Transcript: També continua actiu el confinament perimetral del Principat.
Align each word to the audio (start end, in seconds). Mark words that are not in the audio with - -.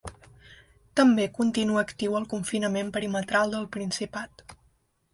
També 0.99 1.27
continua 1.35 1.83
actiu 1.89 2.17
el 2.23 2.27
confinament 2.33 2.93
perimetral 2.99 3.57
del 3.57 3.71
Principat. 3.79 4.47